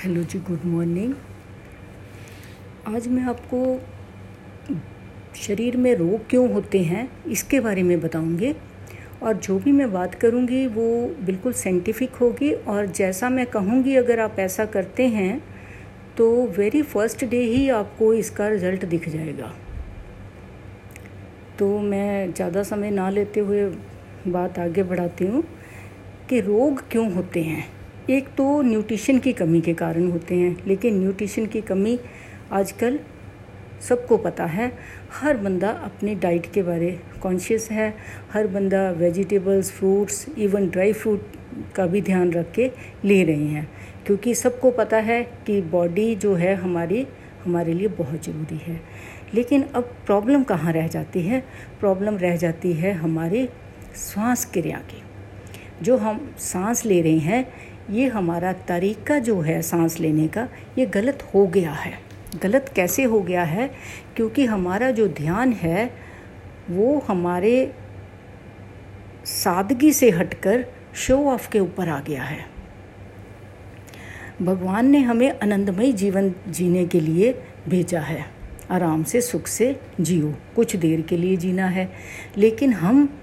[0.00, 1.14] Hello जी, good morning.
[2.88, 3.58] आज मैं आपको
[5.38, 8.52] शरीर में रोग क्यों होते हैं, इसके बारे में बताऊँगी।
[9.22, 10.86] और जो भी मैं बात करूँगी, वो
[11.24, 15.42] बिल्कुल साइंटिफिक होगी। और जैसा मैं कहूँगी, अगर आप ऐसा करते हैं
[16.16, 19.52] तो वेरी फ़र्स्ट डे ही आपको इसका रिज़ल्ट दिख जाएगा।
[21.58, 23.64] तो मैं ज़्यादा समय ना लेते हुए
[24.28, 25.44] बात आगे बढ़ाती हूँ
[26.30, 27.79] कि रोग क्यों होते हैं।
[28.10, 31.98] एक तो न्यूट्रिशन की कमी के कारण होते हैं, लेकिन न्यूट्रिशन की कमी
[32.52, 32.98] आजकल
[33.88, 34.70] सबको पता है।
[35.12, 36.90] हर बंदा अपनी डाइट के बारे
[37.22, 37.94] कॉन्शियस है।
[38.32, 41.36] हर बंदा vegetables fruits even dry fruit
[41.76, 42.70] का भी ध्यान रख के
[43.04, 43.68] ले रहे हैं,
[44.06, 47.06] क्योंकि सबको पता है कि बॉडी जो है हमारी,
[47.44, 48.80] हमारे लिए बहुत ज़रूरी है।
[49.34, 51.42] लेकिन अब प्रॉब्लम कहाँ रह जाती है?
[51.80, 53.48] प्रॉब्लम रह जाती है हमारे
[53.96, 55.02] श्वास क्रिया की।
[55.82, 57.46] जो हम सांस ले रहे हैं
[57.90, 61.98] ये हमारा तरीका जो है सांस लेने का, ये गलत हो गया है।
[62.42, 63.70] गलत कैसे हो गया है?
[64.16, 65.94] क्योंकि हमारा जो ध्यान है,
[66.70, 67.72] वो हमारे
[69.24, 72.44] सादगी से हटकर शो ऑफ़ के ऊपर आ गया है।
[74.42, 78.24] भगवान ने हमें आनंदमय जीवन जीने के लिए भेजा है।
[78.70, 81.92] आराम से, सुख से जियो। कुछ देर के लिए जीना है।
[82.36, 83.20] लेकिन हम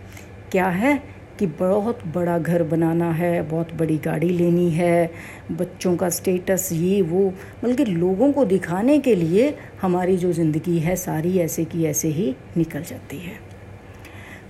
[0.51, 1.16] क्या है?
[1.39, 5.11] कि बहुत बड़ा घर बनाना है, बहुत बड़ी गाड़ी लेनी है,
[5.51, 10.95] बच्चों का स्टेटस ये वो, बल्कि लोगों को दिखाने के लिए हमारी जो ज़िंदगी है
[10.95, 13.39] सारी ऐसे की ऐसे ही निकल जाती है।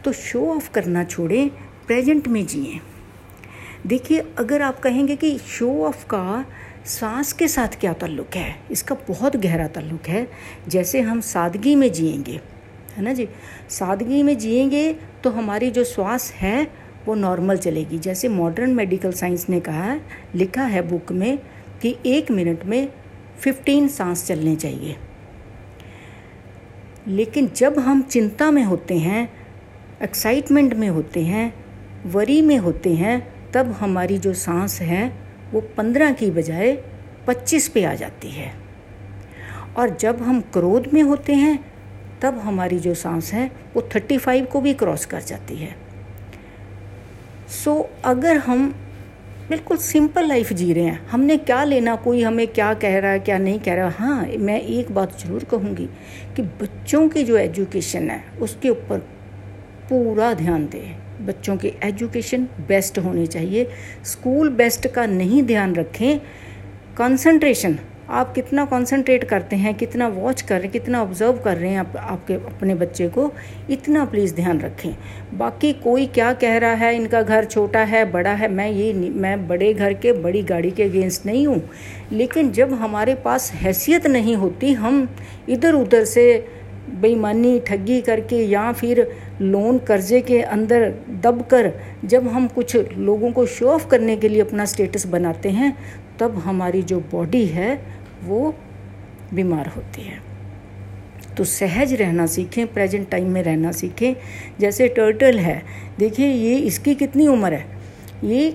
[0.06, 1.50] तो शो ऑफ़ करना छोड़ें
[1.88, 2.80] प्रेजेंट में जिए।
[3.88, 6.46] देखिए, अगर आप कहेंगे कि शो ऑफ़ का
[6.86, 10.28] सांस के साथ क्या ताल्लुक है, इसका बहुत गहरा ताल्लुक है।
[10.68, 12.40] जैसे हम सादगी में जिएँगे
[12.98, 13.30] है ना जी?
[13.70, 16.68] सादगी में जिएँगे तो हमारी जो श्वास है,
[17.06, 20.02] वो नॉर्मल चलेगी। जैसे मॉडर्न मेडिकल साइंस ने कहा है
[20.36, 21.38] लिखा है बुक में
[21.82, 22.90] कि एक मिनट में
[23.40, 24.96] फिफ्टीन सांस चलने चाहिए।
[27.08, 29.34] लेकिन जब हम चिंता में होते हैं
[30.04, 31.54] एक्साइटमेंट में होते हैं
[32.06, 35.18] वरी में होते हैं, तब हमारी जो सांस है,
[35.52, 36.84] वो पंद्रह की बजाय
[37.28, 38.54] पच्चीस पे आ जाती है।
[39.78, 41.77] और जब हम क्रोध में होते हैं
[42.22, 45.76] तब हमारी जो सांस है वो थर्टी फाइव को भी क्रॉस कर जाती है।
[47.54, 48.74] सो so, अगर हम
[49.50, 53.20] बिल्कुल सिंपल लाइफ जी रहे हैं हमने क्या लेना कोई हमें क्या कह रहा है
[53.20, 55.86] क्या नहीं कह रहा है हाँ मैं एक बात ज़रूर कहूँगी
[56.36, 59.00] कि बच्चों की जो एजुकेशन है उसके ऊपर
[59.90, 63.68] पूरा ध्यान दें। बच्चों की एजुकेशन बेस्ट होनी चाहिए।
[64.06, 66.20] स्कूल बेस्ट का नहीं ध्यान रखें।
[66.98, 67.78] कंसंट्रेशन
[68.10, 71.80] आप कितना कंसंट्रेट करते हैं कितना वॉच कर रहे हैं कितना ऑब्ज़र्व कर रहे हैं
[71.80, 73.32] आप, आपके अपने बच्चे को
[73.70, 74.96] इतना प्लीज़ ध्यान रखें।
[75.34, 79.48] बाकी कोई क्या कह रहा है इनका घर छोटा है बड़ा है मैं ये मैं
[79.48, 81.62] बड़े घर के बड़ी गाड़ी के अगेंस्ट नहीं हूँ।
[82.12, 85.08] लेकिन जब हमारे पास हैसियत नहीं होती हम
[85.50, 86.26] इधर उधर से
[86.90, 89.12] बेईमानी ठगी करके या फिर
[89.42, 90.94] लोन कर्जे के अंदर
[91.24, 91.74] दब कर
[92.06, 95.78] जब हम कुछ लोगों को शो ऑफ़ करने के लिए अपना स्टेटस बनाते हैं,
[96.20, 97.82] तब हमारी जो बॉडी है,
[98.24, 98.56] वो
[99.34, 100.28] बीमार होती है।
[101.38, 104.14] तो सहज रहना सीखें प्रेजेंट टाइम में रहना सीखें।
[104.60, 105.64] जैसे टर्टल है,
[106.00, 107.66] देखिए ये इसकी कितनी उम्र है?
[108.24, 108.52] ये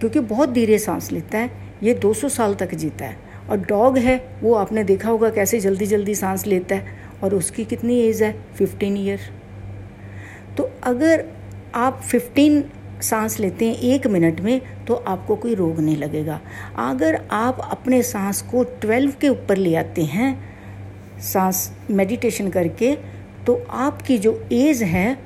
[0.00, 1.50] क्योंकि बहुत धीरे सांस लेता है,
[1.82, 3.16] ये 200 साल तक जीता है।
[3.50, 7.64] और डॉग है, वो आपने देखा होगा कैसे जल्दी जल्दी सांस लेता है। और उसकी
[7.64, 8.34] कितनी एज है?
[8.58, 9.20] 15 ईयर
[10.56, 11.24] तो अगर
[11.74, 12.62] आप 15
[13.02, 16.40] सांस लेते हैं एक मिनट में तो आपको कोई रोग नहीं लगेगा।
[16.78, 20.30] अगर आप अपने सांस को ट्वेल्व के ऊपर ले आते हैं,
[21.22, 22.94] सांस मेडिटेशन करके
[23.46, 25.18] तो आपकी जो एज है,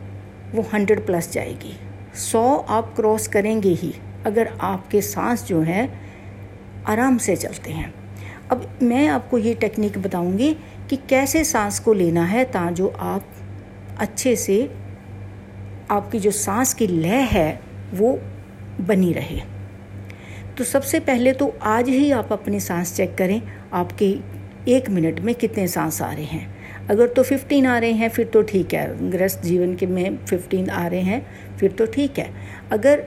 [0.54, 1.76] वो हंड्रेड प्लस जाएगी।
[2.20, 3.92] सौ आप क्रॉस करेंगे ही,
[4.26, 5.88] अगर आपके सांस जो है,
[6.86, 7.92] आराम से चलते हैं।
[8.52, 10.52] अब मैं आपको ये टेक्निक बताऊँगी
[10.90, 13.24] कि कैसे सांस को लेना है ता जो आप
[13.98, 14.62] अच्छे से
[15.90, 17.60] आपकी जो सांस की लय है
[17.94, 18.12] वो
[18.80, 19.40] बनी रहे।
[20.58, 23.40] तो सबसे पहले तो आज ही आप अपनी सांस चेक करें,
[23.72, 24.06] आपके
[24.68, 28.26] एक मिनट में कितने सांस आ रहे हैं। अगर तो फिफ्टीन आ रहे हैं, फिर
[28.26, 31.26] तो ठीक है। ग्रस्त जीवन के में फिफ्टीन आ रहे हैं,
[31.56, 32.30] फिर तो ठीक है।
[32.72, 33.04] अगर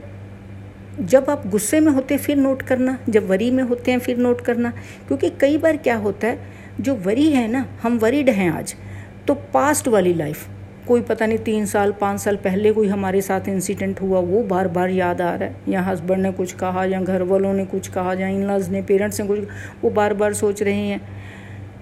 [1.00, 4.18] जब आप गुस्से में होते हैं, फिर नोट करना। जब वरी में होते हैं, फिर
[4.18, 4.74] नोट करना।
[5.07, 6.39] क्योंकि कई बार क्या होता है,
[6.81, 8.75] जो वरी है ना, हम वरीड हैं आज
[9.27, 10.47] तो पास्ट वाली लाइफ
[10.88, 14.68] कोई पता नहीं, तीन साल, पाँच साल पहले कोई हमारे साथ इंसिडेंट हुआ, वो बार
[14.68, 17.88] बार याद आ रहा है। या हस्बैंड ने कुछ कहा, या घर वालों ने कुछ
[17.88, 19.39] कहा, या इन लॉज ने पेरेंट्स ने कुछ
[19.81, 21.19] वो बार बार सोच रहे हैं।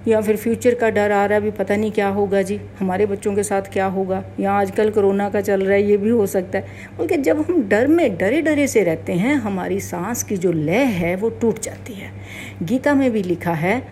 [0.08, 3.06] या फिर फ्यूचर का डर आ रहा है भी पता नहीं क्या होगा जी। हमारे
[3.06, 4.24] बच्चों के साथ क्या होगा?
[4.40, 6.66] या आजकल कोरोना का चल रहा है, ये भी हो सकता है।
[7.00, 10.84] बल्कि जब हम डर में डरे डरे से रहते हैं, हमारी सांस की जो लय
[10.84, 12.12] है, वो टूट जाती है।
[12.64, 13.88] गीता में भी लिखा है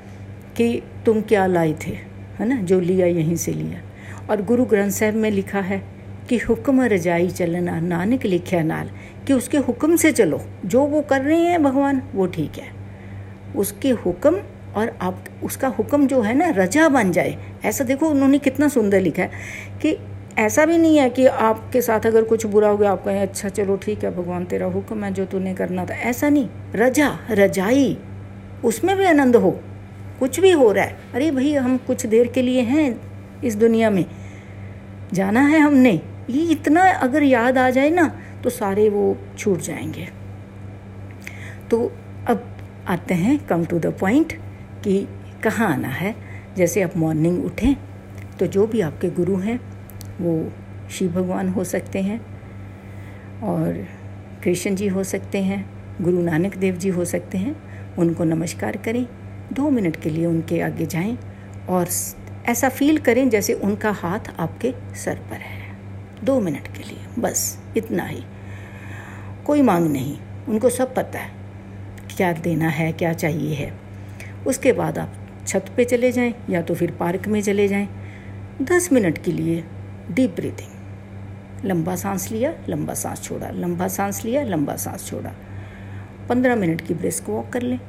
[0.58, 1.92] कि तुम क्या लाए थे,
[2.40, 2.56] है ना?
[2.56, 3.82] जो लिया, यहीं से लिया।
[4.30, 5.84] और गुरु ग्रंथ साहब में लिखा है
[6.30, 8.90] कि हुक्म रजाई चलना, नानक लिखा नाल
[9.28, 12.70] कि उसके हुक्म से चलो। जो वो कर रहे हैं भगवान, वो ठीक है।
[13.56, 14.42] उसके हुक्म
[14.76, 19.02] और आप, उसका हुक्म जो है ना, रजा बन जाए। ऐसा देखो, उन्होंने कितना सुंदर
[19.02, 19.32] लिखा है
[19.82, 19.98] कि
[20.38, 23.50] ऐसा भी नहीं है कि आपके साथ अगर कुछ बुरा हो गया, आप कहें अच्छा
[23.50, 27.98] चलो ठीक है, भगवान तेरा हुक्म है, जो तूने करना था। ऐसा नहीं। रजा, रजाई,
[28.66, 29.60] उसमें भी आनंद हो।
[30.20, 33.02] कुछ भी हो रहा है। अरे भाई, हम कुछ देर के लिए हैं
[33.44, 34.06] इस दुनिया में।
[35.14, 40.08] जाना है हमने। ये इतना अगर याद आ जाए ना तो सारे वो छूट जाएँगे।
[41.72, 41.92] तो
[42.28, 42.58] अब
[42.88, 44.34] आते हैं कम टू द पॉइंट
[44.86, 45.08] कि
[45.44, 46.16] कहाँ आना है।
[46.58, 47.76] जैसे आप मॉर्निंग उठें
[48.40, 49.60] तो जो भी आपके गुरु हैं,
[50.22, 50.52] वो
[50.92, 52.20] शिव भगवान हो सकते हैं
[53.44, 53.86] और
[54.44, 55.66] कृष्ण जी हो सकते हैं,
[56.02, 57.56] गुरु नानक देव जी हो सकते हैं।
[57.96, 59.06] उनको नमस्कार करें,
[59.54, 61.18] दो मिनट के लिए उनके आगे जाएँ
[61.70, 61.88] और
[62.46, 65.76] ऐसा फील करें जैसे उनका हाथ आपके सर पर है।
[66.24, 68.24] दो मिनट के लिए, बस इतना ही।
[69.46, 70.18] कोई मांग नहीं,
[70.50, 71.32] उनको सब पता है,
[72.18, 73.85] क्या देना है, क्या चाहिए है।
[74.48, 75.14] उसके बाद आप
[75.48, 77.88] छत पे चले जाएँ या तो फिर पार्क में चले जाएँ।
[78.62, 79.64] दस मिनट के लिए
[80.12, 85.32] डीप ब्रीथिंग लंबा सांस लिया, लंबा सांस छोड़ा, लंबा सांस लिया, लंबा सांस छोड़ा।
[86.30, 87.80] पंद्रह मिनट की ब्रेस्क वॉक कर लें।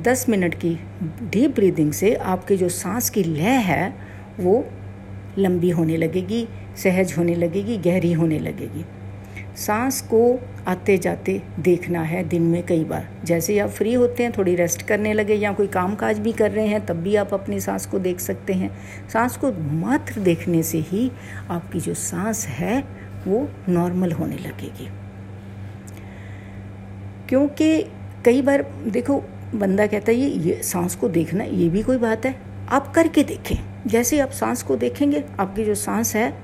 [0.00, 3.94] दस मिनट की डीप ब्रीदिंग से आपके जो सांस की लय है,
[4.40, 4.64] वो
[5.38, 8.84] लंबी होने लगेगी, सहज होने लगेगी, गहरी होने लगेगी।
[9.66, 14.32] सांस को आते जाते देखना है दिन में कई बार। जैसे आप फ्री होते हैं,
[14.32, 17.34] थोड़ी रेस्ट करने लगे या कोई काम काज भी कर रहे हैं, तब भी आप
[17.34, 18.78] अपनी सांस को देख सकते हैं।
[19.08, 21.12] सांस को मात्र देखने से ही
[21.50, 22.84] आपकी जो सांस है,
[23.26, 24.88] वो नॉर्मल होने लगेगी।
[27.28, 27.82] क्योंकि
[28.24, 32.26] कई बार, देखो, बंदा कहता है, ये ये सांस को देखना, ये भी कोई बात
[32.26, 33.56] है। आप करके देखें।
[33.86, 36.38] जैसे आप सांस को देखेंगे, आपकी जो सांस है,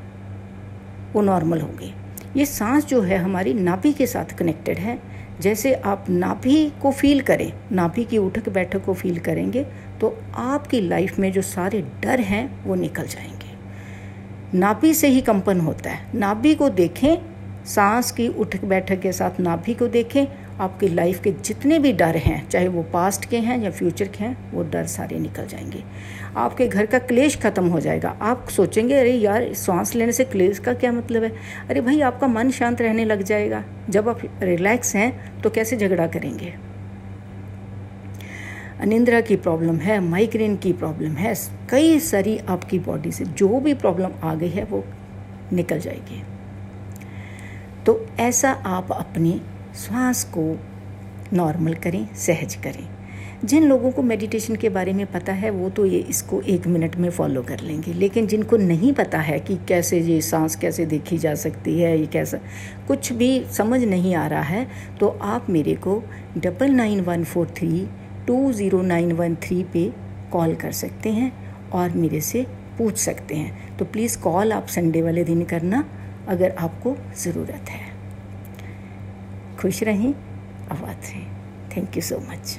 [1.13, 1.95] वो नॉर्मल होगी।
[2.37, 4.99] ये सांस जो है हमारी नाभि के साथ कनेक्टेड है।
[5.41, 9.65] जैसे आप नाभि को फील करें, नाभि की उठक बैठक को फील करेंगे
[10.01, 15.61] तो आपकी लाइफ में जो सारे डर हैं, वो निकल जाएँगे। नाभि से ही कंपन
[15.61, 17.17] होता है। नाभि को देखें,
[17.67, 20.27] सांस की उठक बैठक के साथ नाभि को देखें
[20.61, 24.25] आपकी लाइफ के जितने भी डर हैं, चाहे वो पास्ट के हैं या फ्यूचर के
[24.25, 25.85] हैं, वो डर सारे निकल जाएँगे।
[26.37, 30.59] आपके घर का क्लेश ख़त्म हो जाएगा। आप सोचेंगे, अरे यार, सांस लेने से क्लेश
[30.59, 31.33] का क्या मतलब है?
[31.71, 36.07] अरे भाई, आपका मन शांत रहने लग जाएगा। जब आप रिलैक्स हैं तो कैसे झगड़ा
[36.07, 36.55] करेंगे?
[38.81, 41.35] अनिंद्रा की प्रॉब्लम है माइग्रेन की प्रॉब्लम है,
[41.71, 44.85] कई सारी आपकी बॉडी से जो भी प्रॉब्लम आ गई है, वो
[45.53, 46.23] निकल जाएगी।
[47.87, 49.41] तो ऐसा आप अपनी
[49.77, 50.57] श्वास को
[51.33, 52.87] नॉर्मल करें, सहज करें।
[53.45, 56.97] जिन लोगों को मेडिटेशन के बारे में पता है, वो तो ये इसको एक मिनट
[56.97, 61.19] में फॉलो कर लेंगे। लेकिन जिनको नहीं पता है कि कैसे ये सांस कैसे देखी
[61.19, 62.39] जा सकती है, ये कैसा,
[62.89, 64.67] कुछ भी समझ नहीं आ रहा है
[65.01, 66.03] तो आप मेरे को
[66.39, 67.87] double nine one four three
[68.27, 69.91] two zero nine one three पे
[70.33, 71.33] कॉल कर सकते हैं
[71.71, 72.47] और मेरे से
[72.79, 75.85] पूछ सकते हैं। तो प्लीज़ कॉल आप संडे वाले दिन करना,
[76.29, 77.84] अगर आपको ज़रूरत है।
[79.61, 80.13] खुश रहें
[80.73, 81.21] आबाद रहें
[81.77, 82.59] थैंक यू सो मच